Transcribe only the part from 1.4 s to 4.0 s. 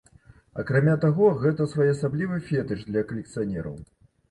гэта своеасаблівы фетыш для калекцыянераў.